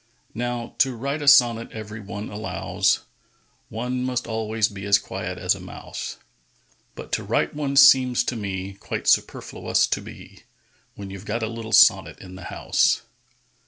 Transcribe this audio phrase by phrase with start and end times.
[0.33, 3.01] Now, to write a sonnet, every one allows,
[3.69, 6.17] One must always be as quiet as a mouse;
[6.95, 10.39] But to write one seems to me Quite superfluous to be,
[10.95, 13.03] When you 've got a little sonnet in the house.